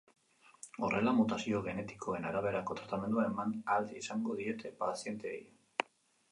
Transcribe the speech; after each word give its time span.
Horrela, 0.87 1.11
mutazio 1.17 1.59
genetikoen 1.67 2.25
araberako 2.31 2.77
tratamendua 2.81 3.29
eman 3.31 3.55
ahal 3.75 3.89
izango 4.03 4.39
diete 4.43 4.73
pazienteei. 4.83 5.41